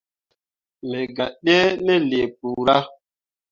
[0.89, 2.77] Me gah ɗǝǝne lii kpura.